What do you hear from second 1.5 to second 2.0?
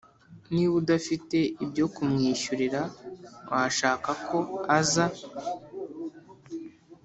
ibyo